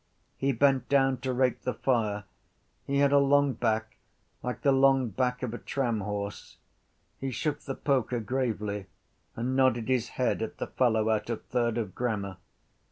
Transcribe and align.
He 0.35 0.51
bent 0.51 0.89
down 0.89 1.17
to 1.17 1.31
rake 1.31 1.61
the 1.61 1.75
fire. 1.75 2.23
He 2.87 2.97
had 2.97 3.11
a 3.11 3.19
long 3.19 3.53
back 3.53 3.97
like 4.41 4.63
the 4.63 4.71
long 4.71 5.09
back 5.09 5.43
of 5.43 5.53
a 5.53 5.59
tramhorse. 5.59 6.57
He 7.19 7.29
shook 7.29 7.59
the 7.59 7.75
poker 7.75 8.19
gravely 8.19 8.87
and 9.35 9.55
nodded 9.55 9.89
his 9.89 10.09
head 10.17 10.41
at 10.41 10.57
the 10.57 10.65
fellow 10.65 11.11
out 11.11 11.29
of 11.29 11.43
third 11.43 11.77
of 11.77 11.93
grammar. 11.93 12.37